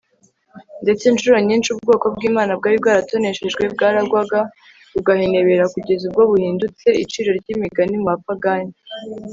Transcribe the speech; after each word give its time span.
ndetse 0.83 1.03
incuro 1.11 1.37
nyinshi 1.47 1.69
ubwoko 1.75 2.05
bw'imana 2.13 2.51
bwari 2.59 2.77
bwaratoneshejwe 2.81 3.63
bwaragwaga 3.73 4.39
bugahenebera 4.93 5.65
kugeza 5.73 6.03
ubwo 6.09 6.21
buhindutse 6.29 6.87
iciro 7.03 7.29
ry'imigani 7.39 7.95
mu 8.03 8.07
bapagani 8.11 8.73